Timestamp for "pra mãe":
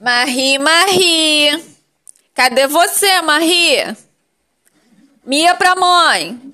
5.54-6.49